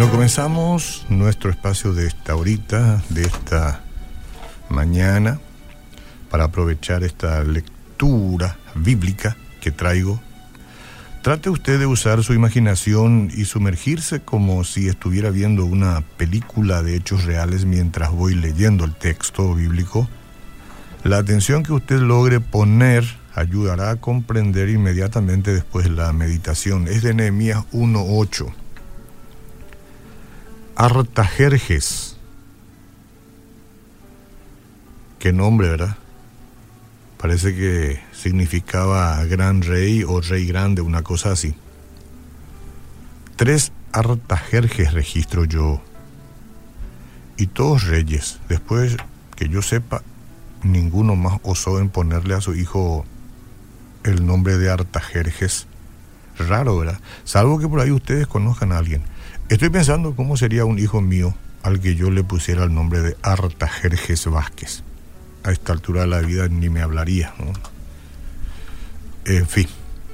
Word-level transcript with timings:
Bueno, 0.00 0.14
comenzamos 0.14 1.04
nuestro 1.10 1.50
espacio 1.50 1.92
de 1.92 2.06
esta 2.06 2.34
horita, 2.34 3.02
de 3.10 3.20
esta 3.20 3.82
mañana, 4.70 5.38
para 6.30 6.44
aprovechar 6.44 7.04
esta 7.04 7.44
lectura 7.44 8.56
bíblica 8.74 9.36
que 9.60 9.70
traigo. 9.70 10.18
Trate 11.20 11.50
usted 11.50 11.78
de 11.78 11.84
usar 11.84 12.24
su 12.24 12.32
imaginación 12.32 13.30
y 13.30 13.44
sumergirse 13.44 14.20
como 14.20 14.64
si 14.64 14.88
estuviera 14.88 15.28
viendo 15.28 15.66
una 15.66 16.00
película 16.16 16.82
de 16.82 16.96
hechos 16.96 17.26
reales 17.26 17.66
mientras 17.66 18.10
voy 18.10 18.34
leyendo 18.34 18.86
el 18.86 18.94
texto 18.94 19.54
bíblico. 19.54 20.08
La 21.04 21.18
atención 21.18 21.62
que 21.62 21.74
usted 21.74 22.00
logre 22.00 22.40
poner 22.40 23.04
ayudará 23.34 23.90
a 23.90 23.96
comprender 23.96 24.70
inmediatamente 24.70 25.52
después 25.52 25.90
la 25.90 26.10
meditación. 26.14 26.88
Es 26.88 27.02
de 27.02 27.12
Nehemías 27.12 27.64
1.8. 27.74 28.59
Artajerjes. 30.82 32.16
Qué 35.18 35.30
nombre, 35.30 35.68
¿verdad? 35.68 35.98
Parece 37.18 37.54
que 37.54 38.00
significaba 38.12 39.22
gran 39.26 39.60
rey 39.60 40.04
o 40.04 40.22
rey 40.22 40.46
grande, 40.46 40.80
una 40.80 41.02
cosa 41.02 41.32
así. 41.32 41.54
Tres 43.36 43.72
Artajerjes 43.92 44.94
registro 44.94 45.44
yo. 45.44 45.82
Y 47.36 47.48
todos 47.48 47.86
reyes. 47.86 48.40
Después 48.48 48.96
que 49.36 49.50
yo 49.50 49.60
sepa, 49.60 50.00
ninguno 50.62 51.14
más 51.14 51.40
osó 51.42 51.78
en 51.78 51.90
ponerle 51.90 52.32
a 52.32 52.40
su 52.40 52.54
hijo 52.54 53.04
el 54.02 54.24
nombre 54.24 54.56
de 54.56 54.70
Artajerjes. 54.70 55.66
Raro, 56.38 56.78
¿verdad? 56.78 57.00
Salvo 57.24 57.58
que 57.58 57.68
por 57.68 57.80
ahí 57.80 57.90
ustedes 57.90 58.26
conozcan 58.26 58.72
a 58.72 58.78
alguien. 58.78 59.02
Estoy 59.50 59.68
pensando 59.68 60.14
cómo 60.14 60.36
sería 60.36 60.64
un 60.64 60.78
hijo 60.78 61.00
mío 61.00 61.34
al 61.64 61.80
que 61.80 61.96
yo 61.96 62.08
le 62.12 62.22
pusiera 62.22 62.62
el 62.62 62.72
nombre 62.72 63.00
de 63.00 63.16
Artajerjes 63.20 64.26
Vázquez. 64.26 64.84
A 65.42 65.50
esta 65.50 65.72
altura 65.72 66.02
de 66.02 66.06
la 66.06 66.20
vida 66.20 66.46
ni 66.46 66.70
me 66.70 66.82
hablaría. 66.82 67.34
¿no? 67.36 67.52
En 69.24 69.48
fin, 69.48 69.66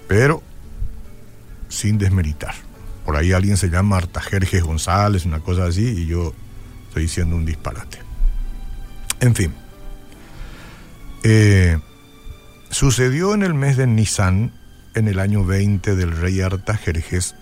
pero 0.08 0.42
sin 1.68 1.98
desmeritar. 1.98 2.54
Por 3.04 3.14
ahí 3.14 3.32
alguien 3.32 3.58
se 3.58 3.68
llama 3.68 3.98
Artajerjes 3.98 4.62
González, 4.62 5.26
una 5.26 5.40
cosa 5.40 5.66
así, 5.66 5.86
y 5.86 6.06
yo 6.06 6.32
estoy 6.88 7.02
diciendo 7.02 7.36
un 7.36 7.44
disparate. 7.44 7.98
En 9.20 9.34
fin. 9.34 9.52
Eh, 11.24 11.78
sucedió 12.70 13.34
en 13.34 13.42
el 13.42 13.52
mes 13.52 13.76
de 13.76 13.86
Nisan, 13.86 14.54
en 14.94 15.08
el 15.08 15.20
año 15.20 15.44
20 15.44 15.94
del 15.94 16.16
rey 16.16 16.40
Artajerjes, 16.40 17.34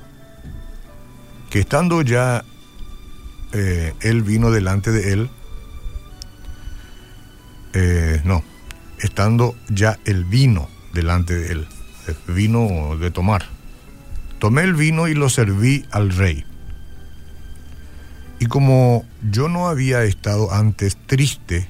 que 1.54 1.60
estando 1.60 2.02
ya 2.02 2.44
eh, 3.52 3.94
él 4.00 4.24
vino 4.24 4.50
delante 4.50 4.90
de 4.90 5.12
él, 5.12 5.30
eh, 7.74 8.20
no, 8.24 8.42
estando 8.98 9.54
ya 9.68 10.00
el 10.04 10.24
vino 10.24 10.68
delante 10.94 11.32
de 11.32 11.52
él, 11.52 11.68
vino 12.26 12.96
de 12.96 13.12
tomar. 13.12 13.44
Tomé 14.40 14.62
el 14.62 14.74
vino 14.74 15.06
y 15.06 15.14
lo 15.14 15.28
serví 15.28 15.86
al 15.92 16.10
rey. 16.10 16.44
Y 18.40 18.46
como 18.46 19.04
yo 19.30 19.48
no 19.48 19.68
había 19.68 20.02
estado 20.02 20.52
antes 20.52 20.96
triste 21.06 21.68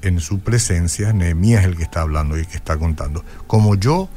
en 0.00 0.20
su 0.20 0.40
presencia, 0.40 1.12
Nehemías 1.12 1.60
es 1.60 1.66
el 1.66 1.76
que 1.76 1.82
está 1.82 2.00
hablando 2.00 2.38
y 2.38 2.46
que 2.46 2.56
está 2.56 2.78
contando, 2.78 3.22
como 3.46 3.74
yo 3.74 4.08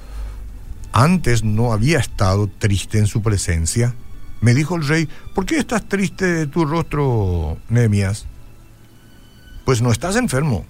antes 0.93 1.43
no 1.43 1.73
había 1.73 1.99
estado 1.99 2.47
triste 2.47 2.99
en 2.99 3.07
su 3.07 3.21
presencia, 3.21 3.95
me 4.43 4.53
dijo 4.53 4.75
el 4.75 4.85
rey, 4.85 5.07
¿por 5.33 5.45
qué 5.45 5.57
estás 5.57 5.87
triste 5.87 6.25
de 6.25 6.47
tu 6.47 6.65
rostro, 6.65 7.57
Nehemías? 7.69 8.25
Pues 9.63 9.81
no 9.81 9.89
estás 9.89 10.17
enfermo. 10.17 10.65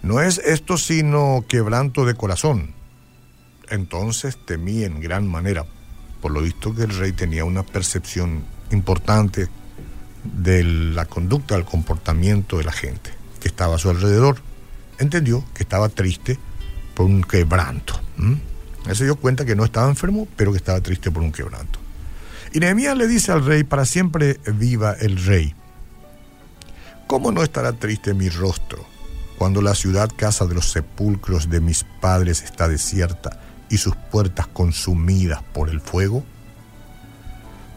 No 0.00 0.20
es 0.20 0.38
esto 0.38 0.78
sino 0.78 1.44
quebranto 1.48 2.04
de 2.04 2.14
corazón. 2.14 2.72
Entonces 3.68 4.38
temí 4.46 4.84
en 4.84 5.00
gran 5.00 5.26
manera, 5.26 5.66
por 6.20 6.30
lo 6.30 6.40
visto 6.40 6.72
que 6.72 6.84
el 6.84 6.96
rey 6.96 7.10
tenía 7.10 7.44
una 7.44 7.64
percepción 7.64 8.44
importante 8.70 9.48
de 10.22 10.62
la 10.62 11.06
conducta, 11.06 11.56
del 11.56 11.64
comportamiento 11.64 12.58
de 12.58 12.64
la 12.64 12.72
gente 12.72 13.10
que 13.40 13.48
estaba 13.48 13.74
a 13.74 13.78
su 13.78 13.90
alrededor. 13.90 14.40
Entendió 15.00 15.44
que 15.52 15.64
estaba 15.64 15.88
triste 15.88 16.38
por 16.94 17.06
un 17.06 17.24
quebranto. 17.24 18.00
Él 18.86 18.96
se 18.96 19.04
dio 19.04 19.16
cuenta 19.16 19.44
que 19.44 19.56
no 19.56 19.64
estaba 19.64 19.88
enfermo, 19.88 20.26
pero 20.36 20.52
que 20.52 20.58
estaba 20.58 20.80
triste 20.80 21.10
por 21.10 21.22
un 21.22 21.32
quebranto. 21.32 21.78
Y 22.52 22.60
Nehemías 22.60 22.96
le 22.96 23.06
dice 23.06 23.32
al 23.32 23.44
rey, 23.44 23.64
para 23.64 23.84
siempre 23.84 24.40
viva 24.54 24.92
el 24.92 25.24
rey. 25.24 25.54
¿Cómo 27.06 27.32
no 27.32 27.42
estará 27.42 27.72
triste 27.72 28.14
mi 28.14 28.28
rostro 28.28 28.84
cuando 29.38 29.62
la 29.62 29.74
ciudad 29.74 30.10
casa 30.16 30.46
de 30.46 30.54
los 30.54 30.70
sepulcros 30.70 31.48
de 31.50 31.60
mis 31.60 31.84
padres 32.00 32.42
está 32.42 32.68
desierta 32.68 33.40
y 33.68 33.78
sus 33.78 33.96
puertas 33.96 34.46
consumidas 34.48 35.42
por 35.52 35.68
el 35.68 35.80
fuego? 35.80 36.24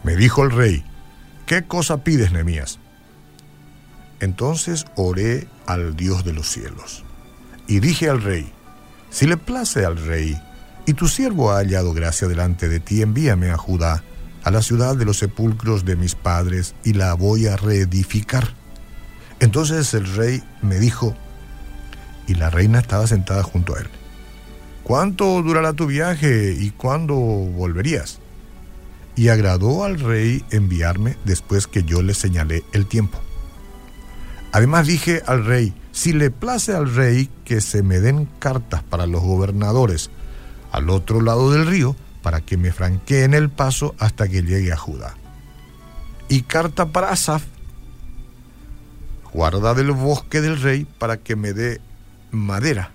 Me 0.02 0.16
dijo 0.16 0.42
el 0.42 0.50
rey, 0.50 0.84
¿qué 1.46 1.64
cosa 1.64 2.04
pides, 2.04 2.32
Nehemías? 2.32 2.78
Entonces 4.20 4.86
oré 4.96 5.48
al 5.66 5.96
Dios 5.96 6.24
de 6.24 6.32
los 6.32 6.48
cielos 6.48 7.04
y 7.66 7.80
dije 7.80 8.08
al 8.08 8.22
rey, 8.22 8.52
si 9.10 9.26
le 9.26 9.36
place 9.36 9.84
al 9.84 9.96
rey 9.96 10.40
y 10.86 10.94
tu 10.94 11.08
siervo 11.08 11.50
ha 11.50 11.56
hallado 11.56 11.92
gracia 11.94 12.28
delante 12.28 12.68
de 12.68 12.80
ti, 12.80 13.02
envíame 13.02 13.50
a 13.50 13.56
Judá, 13.56 14.04
a 14.42 14.50
la 14.50 14.62
ciudad 14.62 14.96
de 14.96 15.04
los 15.04 15.18
sepulcros 15.18 15.84
de 15.84 15.96
mis 15.96 16.14
padres, 16.14 16.74
y 16.84 16.92
la 16.92 17.14
voy 17.14 17.46
a 17.46 17.56
reedificar. 17.56 18.54
Entonces 19.40 19.94
el 19.94 20.06
rey 20.14 20.42
me 20.62 20.78
dijo, 20.78 21.16
y 22.26 22.34
la 22.34 22.50
reina 22.50 22.78
estaba 22.78 23.06
sentada 23.06 23.42
junto 23.42 23.76
a 23.76 23.80
él, 23.80 23.88
¿cuánto 24.82 25.42
durará 25.42 25.72
tu 25.72 25.86
viaje 25.86 26.56
y 26.58 26.70
cuándo 26.70 27.14
volverías? 27.14 28.20
Y 29.16 29.28
agradó 29.28 29.84
al 29.84 30.00
rey 30.00 30.44
enviarme 30.50 31.16
después 31.24 31.66
que 31.66 31.84
yo 31.84 32.02
le 32.02 32.14
señalé 32.14 32.64
el 32.72 32.86
tiempo. 32.86 33.20
Además 34.52 34.86
dije 34.86 35.22
al 35.26 35.44
rey, 35.44 35.74
si 35.92 36.12
le 36.12 36.30
place 36.30 36.74
al 36.74 36.94
rey 36.94 37.30
que 37.44 37.60
se 37.60 37.82
me 37.82 38.00
den 38.00 38.28
cartas 38.38 38.82
para 38.82 39.06
los 39.06 39.22
gobernadores, 39.22 40.10
al 40.74 40.90
otro 40.90 41.20
lado 41.20 41.52
del 41.52 41.68
río 41.68 41.94
para 42.20 42.40
que 42.40 42.56
me 42.56 42.72
franqueen 42.72 43.32
el 43.32 43.48
paso 43.48 43.94
hasta 44.00 44.26
que 44.26 44.42
llegue 44.42 44.72
a 44.72 44.76
Judá. 44.76 45.14
Y 46.28 46.42
carta 46.42 46.86
para 46.86 47.10
Asaf, 47.10 47.44
guarda 49.32 49.74
del 49.74 49.92
bosque 49.92 50.40
del 50.40 50.60
rey 50.60 50.84
para 50.98 51.18
que 51.18 51.36
me 51.36 51.52
dé 51.52 51.80
madera 52.32 52.90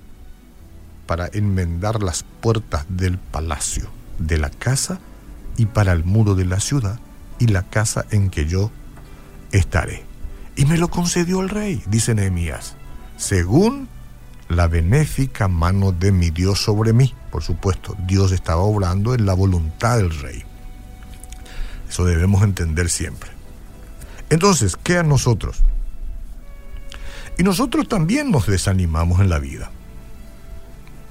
para 1.06 1.30
enmendar 1.32 2.04
las 2.04 2.24
puertas 2.42 2.86
del 2.90 3.18
palacio, 3.18 3.90
de 4.18 4.38
la 4.38 4.50
casa 4.50 5.00
y 5.56 5.66
para 5.66 5.94
el 5.94 6.04
muro 6.04 6.36
de 6.36 6.44
la 6.44 6.60
ciudad 6.60 7.00
y 7.40 7.48
la 7.48 7.64
casa 7.64 8.06
en 8.12 8.30
que 8.30 8.46
yo 8.46 8.72
estaré. 9.54 10.04
Y 10.58 10.66
me 10.66 10.78
lo 10.78 10.90
concedió 10.90 11.40
el 11.40 11.48
rey, 11.48 11.82
dice 11.88 12.14
Nehemías, 12.14 12.76
según 13.16 13.88
la 14.50 14.68
benéfica 14.68 15.48
mano 15.48 15.92
de 15.92 16.12
mi 16.12 16.32
Dios 16.32 16.62
sobre 16.62 16.92
mí. 16.92 17.14
Por 17.32 17.44
supuesto, 17.44 17.96
Dios 18.06 18.32
estaba 18.32 18.62
obrando 18.62 19.14
en 19.14 19.26
la 19.26 19.34
voluntad 19.34 19.98
del 19.98 20.10
rey. 20.20 20.44
Eso 21.88 22.04
debemos 22.04 22.44
entender 22.44 22.90
siempre. 22.90 23.30
Entonces, 24.30 24.76
¿qué 24.76 24.98
a 24.98 25.04
nosotros? 25.04 25.62
Y 27.38 27.44
nosotros 27.44 27.88
también 27.88 28.32
nos 28.32 28.48
desanimamos 28.48 29.22
en 29.22 29.30
la 29.30 29.40
vida. 29.40 29.72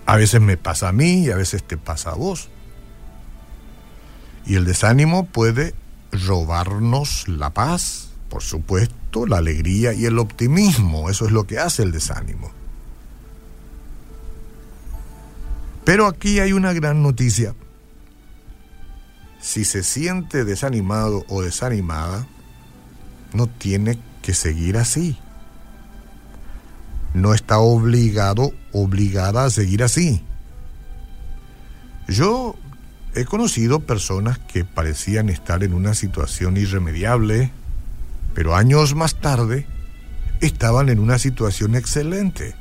A 0.04 0.16
veces 0.16 0.40
me 0.40 0.56
pasa 0.56 0.88
a 0.88 0.92
mí 0.92 1.24
y 1.24 1.30
a 1.30 1.36
veces 1.36 1.62
te 1.62 1.76
pasa 1.76 2.10
a 2.10 2.14
vos. 2.14 2.48
Y 4.46 4.56
el 4.56 4.64
desánimo 4.64 5.26
puede 5.26 5.74
robarnos 6.10 7.28
la 7.28 7.50
paz, 7.50 8.10
por 8.28 8.42
supuesto, 8.42 9.26
la 9.26 9.38
alegría 9.38 9.92
y 9.92 10.06
el 10.06 10.18
optimismo. 10.18 11.08
Eso 11.10 11.26
es 11.26 11.32
lo 11.32 11.46
que 11.46 11.58
hace 11.58 11.82
el 11.82 11.92
desánimo. 11.92 12.57
Pero 15.88 16.06
aquí 16.06 16.38
hay 16.38 16.52
una 16.52 16.74
gran 16.74 17.02
noticia. 17.02 17.54
Si 19.40 19.64
se 19.64 19.82
siente 19.82 20.44
desanimado 20.44 21.24
o 21.28 21.40
desanimada, 21.40 22.26
no 23.32 23.46
tiene 23.46 23.98
que 24.20 24.34
seguir 24.34 24.76
así. 24.76 25.16
No 27.14 27.32
está 27.32 27.60
obligado, 27.60 28.52
obligada 28.72 29.46
a 29.46 29.50
seguir 29.50 29.82
así. 29.82 30.22
Yo 32.06 32.54
he 33.14 33.24
conocido 33.24 33.80
personas 33.80 34.38
que 34.38 34.66
parecían 34.66 35.30
estar 35.30 35.64
en 35.64 35.72
una 35.72 35.94
situación 35.94 36.58
irremediable, 36.58 37.50
pero 38.34 38.54
años 38.54 38.94
más 38.94 39.18
tarde 39.22 39.66
estaban 40.42 40.90
en 40.90 40.98
una 40.98 41.18
situación 41.18 41.74
excelente 41.76 42.54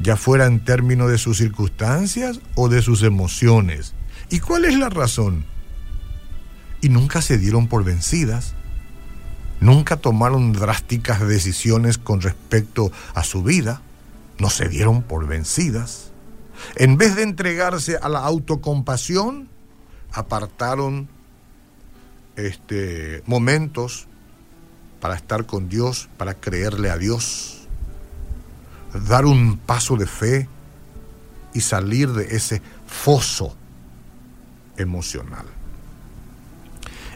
ya 0.00 0.16
fuera 0.16 0.46
en 0.46 0.64
términos 0.64 1.10
de 1.10 1.18
sus 1.18 1.38
circunstancias 1.38 2.40
o 2.54 2.68
de 2.68 2.82
sus 2.82 3.02
emociones. 3.02 3.94
¿Y 4.30 4.40
cuál 4.40 4.64
es 4.64 4.76
la 4.76 4.90
razón? 4.90 5.44
y 6.80 6.88
nunca 6.88 7.22
se 7.22 7.38
dieron 7.38 7.66
por 7.66 7.84
vencidas, 7.84 8.54
nunca 9.60 9.96
tomaron 9.96 10.52
drásticas 10.52 11.26
decisiones 11.26 11.98
con 11.98 12.20
respecto 12.20 12.92
a 13.14 13.24
su 13.24 13.42
vida, 13.42 13.82
no 14.38 14.50
se 14.50 14.68
dieron 14.68 15.02
por 15.02 15.26
vencidas. 15.26 16.12
En 16.76 16.96
vez 16.96 17.16
de 17.16 17.22
entregarse 17.22 17.96
a 17.96 18.08
la 18.08 18.20
autocompasión, 18.20 19.48
apartaron 20.12 21.08
este, 22.36 23.22
momentos 23.26 24.06
para 25.00 25.16
estar 25.16 25.46
con 25.46 25.68
Dios, 25.68 26.08
para 26.16 26.34
creerle 26.34 26.90
a 26.90 26.98
Dios, 26.98 27.55
dar 29.00 29.24
un 29.26 29.58
paso 29.58 29.96
de 29.96 30.06
fe 30.06 30.48
y 31.54 31.60
salir 31.60 32.10
de 32.12 32.36
ese 32.36 32.62
foso 32.86 33.56
emocional. 34.76 35.46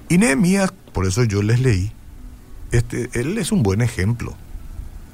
Y 0.08 0.18
Nehemías, 0.18 0.72
por 0.92 1.06
eso 1.06 1.24
yo 1.24 1.42
les 1.42 1.60
leí, 1.60 1.92
este, 2.72 3.10
él 3.12 3.38
es 3.38 3.52
un 3.52 3.62
buen 3.62 3.80
ejemplo. 3.80 4.34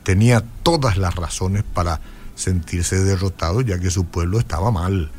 Tenía 0.04 0.44
todas 0.62 0.96
las 0.96 1.14
razones 1.14 1.64
para 1.64 2.00
sentirse 2.34 3.02
derrotado 3.02 3.60
ya 3.62 3.78
que 3.78 3.90
su 3.90 4.04
pueblo 4.04 4.38
estaba 4.38 4.70
mal. 4.70 5.10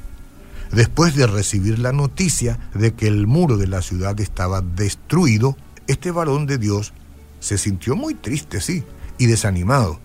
Después 0.71 1.15
de 1.15 1.27
recibir 1.27 1.79
la 1.79 1.91
noticia 1.91 2.59
de 2.73 2.93
que 2.93 3.07
el 3.07 3.27
muro 3.27 3.57
de 3.57 3.67
la 3.67 3.81
ciudad 3.81 4.19
estaba 4.19 4.61
destruido, 4.61 5.57
este 5.87 6.11
varón 6.11 6.45
de 6.45 6.57
Dios 6.57 6.93
se 7.39 7.57
sintió 7.57 7.95
muy 7.95 8.15
triste, 8.15 8.61
sí, 8.61 8.83
y 9.17 9.25
desanimado. 9.27 9.99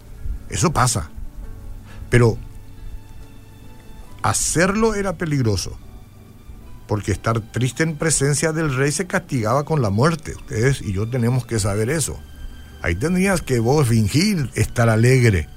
Eso 0.48 0.72
pasa. 0.72 1.10
Pero 2.12 2.36
hacerlo 4.22 4.94
era 4.94 5.14
peligroso 5.14 5.78
porque 6.86 7.10
estar 7.10 7.40
triste 7.40 7.84
en 7.84 7.96
presencia 7.96 8.52
del 8.52 8.76
rey 8.76 8.92
se 8.92 9.06
castigaba 9.06 9.64
con 9.64 9.80
la 9.80 9.88
muerte. 9.88 10.34
Ustedes 10.36 10.82
y 10.82 10.92
yo 10.92 11.08
tenemos 11.08 11.46
que 11.46 11.58
saber 11.58 11.88
eso. 11.88 12.20
Ahí 12.82 12.96
tendrías 12.96 13.40
que 13.40 13.60
vos 13.60 13.88
fingir 13.88 14.50
estar 14.54 14.90
alegre. 14.90 15.48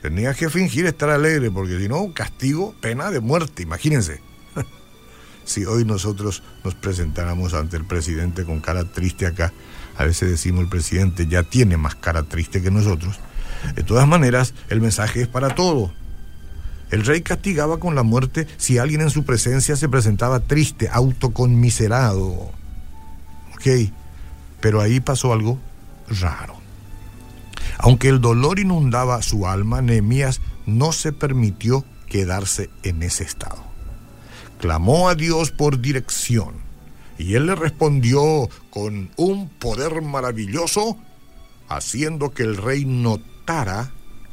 Tenías 0.00 0.38
que 0.38 0.48
fingir 0.48 0.86
estar 0.86 1.10
alegre, 1.10 1.50
porque 1.50 1.78
si 1.78 1.86
no, 1.86 2.14
castigo, 2.14 2.74
pena 2.80 3.10
de 3.10 3.20
muerte, 3.20 3.62
imagínense. 3.62 4.22
si 5.44 5.66
hoy 5.66 5.84
nosotros 5.84 6.42
nos 6.64 6.74
presentáramos 6.76 7.52
ante 7.52 7.76
el 7.76 7.84
presidente 7.84 8.46
con 8.46 8.62
cara 8.62 8.90
triste 8.90 9.26
acá, 9.26 9.52
a 9.98 10.04
veces 10.06 10.30
decimos 10.30 10.62
el 10.62 10.70
presidente 10.70 11.26
ya 11.26 11.42
tiene 11.42 11.76
más 11.76 11.94
cara 11.96 12.22
triste 12.22 12.62
que 12.62 12.70
nosotros. 12.70 13.20
De 13.74 13.82
todas 13.82 14.06
maneras, 14.06 14.54
el 14.68 14.80
mensaje 14.80 15.22
es 15.22 15.28
para 15.28 15.54
todo. 15.54 15.92
El 16.92 17.06
rey 17.06 17.22
castigaba 17.22 17.78
con 17.78 17.94
la 17.94 18.02
muerte 18.02 18.46
si 18.58 18.76
alguien 18.76 19.00
en 19.00 19.10
su 19.10 19.24
presencia 19.24 19.76
se 19.76 19.88
presentaba 19.88 20.40
triste, 20.40 20.90
autoconmiserado. 20.92 22.50
Ok, 23.54 23.90
pero 24.60 24.82
ahí 24.82 25.00
pasó 25.00 25.32
algo 25.32 25.58
raro. 26.20 26.56
Aunque 27.78 28.08
el 28.08 28.20
dolor 28.20 28.58
inundaba 28.58 29.22
su 29.22 29.46
alma, 29.46 29.80
Nehemías 29.80 30.42
no 30.66 30.92
se 30.92 31.12
permitió 31.12 31.82
quedarse 32.08 32.68
en 32.82 33.02
ese 33.02 33.24
estado. 33.24 33.64
Clamó 34.60 35.08
a 35.08 35.14
Dios 35.14 35.50
por 35.50 35.80
dirección 35.80 36.56
y 37.16 37.34
él 37.34 37.46
le 37.46 37.54
respondió 37.54 38.50
con 38.70 39.10
un 39.16 39.48
poder 39.48 40.02
maravilloso, 40.02 40.98
haciendo 41.68 42.32
que 42.32 42.42
el 42.42 42.58
rey 42.58 42.84
notara 42.84 43.31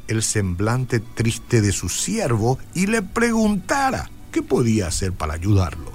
el 0.08 0.22
semblante 0.22 1.00
triste 1.00 1.60
de 1.60 1.72
su 1.72 1.88
siervo 1.88 2.58
y 2.74 2.86
le 2.86 3.02
preguntara 3.02 4.10
qué 4.32 4.42
podía 4.42 4.88
hacer 4.88 5.12
para 5.12 5.34
ayudarlo. 5.34 5.92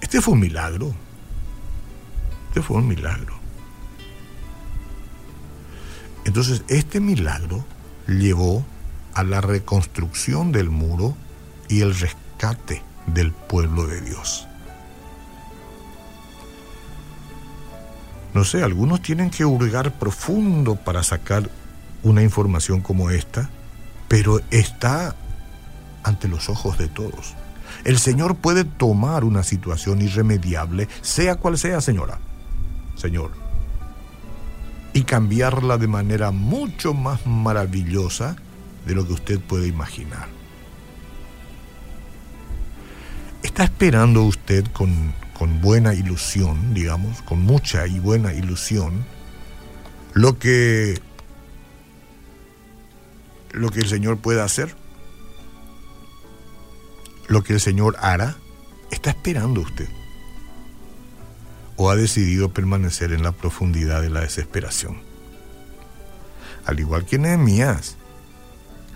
Este 0.00 0.20
fue 0.20 0.34
un 0.34 0.40
milagro. 0.40 0.94
Este 2.48 2.62
fue 2.62 2.76
un 2.78 2.88
milagro. 2.88 3.34
Entonces, 6.24 6.62
este 6.68 7.00
milagro 7.00 7.64
llevó 8.08 8.64
a 9.14 9.22
la 9.22 9.40
reconstrucción 9.40 10.52
del 10.52 10.70
muro 10.70 11.16
y 11.68 11.80
el 11.80 11.98
rescate 11.98 12.82
del 13.06 13.32
pueblo 13.32 13.86
de 13.86 14.00
Dios. 14.00 14.46
No 18.34 18.44
sé, 18.44 18.62
algunos 18.62 19.00
tienen 19.00 19.30
que 19.30 19.44
hurgar 19.44 19.92
profundo 19.98 20.76
para 20.76 21.02
sacar 21.02 21.48
una 22.02 22.22
información 22.22 22.80
como 22.80 23.10
esta, 23.10 23.50
pero 24.08 24.40
está 24.50 25.14
ante 26.02 26.28
los 26.28 26.48
ojos 26.48 26.78
de 26.78 26.88
todos. 26.88 27.34
El 27.84 27.98
Señor 27.98 28.36
puede 28.36 28.64
tomar 28.64 29.24
una 29.24 29.42
situación 29.42 30.00
irremediable, 30.00 30.88
sea 31.02 31.36
cual 31.36 31.58
sea, 31.58 31.80
señora, 31.80 32.18
Señor, 32.96 33.32
y 34.92 35.02
cambiarla 35.02 35.76
de 35.78 35.88
manera 35.88 36.30
mucho 36.30 36.94
más 36.94 37.26
maravillosa 37.26 38.36
de 38.86 38.94
lo 38.94 39.06
que 39.06 39.12
usted 39.12 39.40
puede 39.40 39.66
imaginar. 39.66 40.28
¿Está 43.42 43.64
esperando 43.64 44.22
usted 44.22 44.64
con, 44.72 45.12
con 45.38 45.60
buena 45.60 45.94
ilusión, 45.94 46.72
digamos, 46.72 47.22
con 47.22 47.42
mucha 47.42 47.86
y 47.86 48.00
buena 48.00 48.32
ilusión, 48.32 49.04
lo 50.14 50.38
que 50.38 51.00
lo 53.56 53.70
que 53.70 53.80
el 53.80 53.88
Señor 53.88 54.18
pueda 54.18 54.44
hacer, 54.44 54.74
lo 57.26 57.42
que 57.42 57.54
el 57.54 57.60
Señor 57.60 57.96
hará, 58.00 58.36
está 58.90 59.10
esperando 59.10 59.62
usted. 59.62 59.88
O 61.76 61.90
ha 61.90 61.96
decidido 61.96 62.52
permanecer 62.52 63.12
en 63.12 63.22
la 63.22 63.32
profundidad 63.32 64.02
de 64.02 64.10
la 64.10 64.20
desesperación. 64.20 65.00
Al 66.66 66.80
igual 66.80 67.06
que 67.06 67.18
Nehemías, 67.18 67.96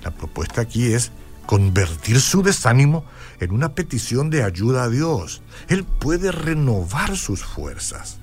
la 0.02 0.10
propuesta 0.10 0.60
aquí 0.60 0.92
es 0.92 1.10
convertir 1.46 2.20
su 2.20 2.42
desánimo 2.42 3.04
en 3.40 3.52
una 3.52 3.74
petición 3.74 4.28
de 4.28 4.42
ayuda 4.42 4.84
a 4.84 4.88
Dios. 4.88 5.42
Él 5.68 5.84
puede 5.84 6.32
renovar 6.32 7.16
sus 7.16 7.42
fuerzas 7.44 8.18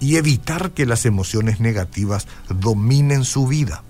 y 0.00 0.16
evitar 0.16 0.72
que 0.72 0.86
las 0.86 1.06
emociones 1.06 1.60
negativas 1.60 2.26
dominen 2.48 3.24
su 3.24 3.46
vida. 3.46 3.84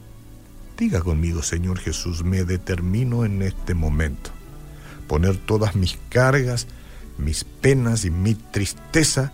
Diga 0.82 1.00
conmigo, 1.00 1.44
Señor 1.44 1.78
Jesús, 1.78 2.24
me 2.24 2.42
determino 2.42 3.24
en 3.24 3.40
este 3.42 3.72
momento 3.72 4.32
poner 5.06 5.36
todas 5.36 5.76
mis 5.76 5.96
cargas, 6.08 6.66
mis 7.18 7.44
penas 7.44 8.04
y 8.04 8.10
mi 8.10 8.34
tristeza 8.34 9.32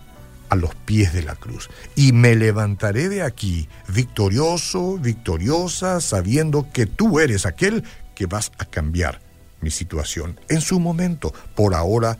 a 0.49 0.55
los 0.55 0.75
pies 0.75 1.11
de 1.11 1.23
la 1.23 1.33
cruz. 1.33 1.71
Y 1.95 2.11
me 2.11 2.35
levantaré 2.35 3.09
de 3.09 3.23
aquí 3.23 3.67
victorioso, 3.87 4.99
victoriosa, 4.99 6.01
sabiendo 6.01 6.67
que 6.71 6.85
tú 6.85 7.19
eres 7.19 7.47
aquel 7.47 7.83
que 8.13 8.27
vas 8.27 8.51
a 8.59 8.65
cambiar 8.65 9.19
mi 9.59 9.71
situación 9.71 10.39
en 10.49 10.61
su 10.61 10.79
momento. 10.79 11.33
Por 11.55 11.73
ahora 11.73 12.19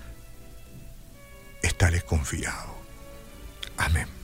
estaré 1.61 2.01
confiado. 2.01 2.73
Amén. 3.77 4.18